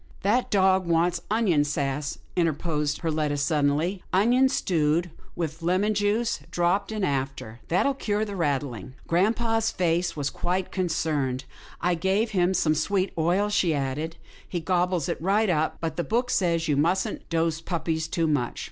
"That 0.23 0.49
dog 0.49 0.87
wants 0.87 1.21
onion 1.29 1.63
sass," 1.63 2.17
interposed 2.35 2.97
Per 3.01 3.11
letta, 3.11 3.37
suddenly," 3.37 4.01
onions 4.11 4.53
stewed, 4.53 5.11
with 5.35 5.61
lemon 5.61 5.93
juice 5.93 6.39
dropped 6.49 6.91
in 6.91 7.03
after. 7.03 7.59
That'll 7.67 7.93
cure 7.93 8.25
the 8.25 8.35
rattling." 8.35 8.95
Grampa's 9.05 9.69
face 9.69 10.15
was 10.15 10.31
quite 10.31 10.71
concerned." 10.71 11.45
I 11.81 11.93
gave 11.93 12.31
him 12.31 12.55
some 12.55 12.73
sweet 12.73 13.13
oil," 13.15 13.49
he 13.49 13.73
said," 13.73 14.15
he 14.49 14.59
gobbles 14.59 15.07
it 15.07 15.21
right 15.21 15.51
up, 15.51 15.77
but 15.79 15.97
the 15.97 16.03
book 16.03 16.31
says 16.31 16.67
you 16.67 16.75
mustn't 16.77 17.29
dose 17.29 17.61
puppies 17.61 18.07
too 18.07 18.25
much." 18.25 18.59